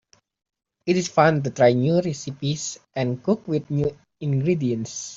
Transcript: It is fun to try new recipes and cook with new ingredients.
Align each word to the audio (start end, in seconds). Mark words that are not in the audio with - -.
It 0.87 0.97
is 0.97 1.09
fun 1.09 1.43
to 1.43 1.51
try 1.51 1.73
new 1.73 2.01
recipes 2.01 2.79
and 2.95 3.21
cook 3.23 3.47
with 3.47 3.69
new 3.69 3.95
ingredients. 4.19 5.09